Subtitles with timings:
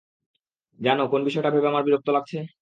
[0.79, 2.37] জানো, কোন বিষয়টা ভেবে আমার বিরক্ত লাগছে?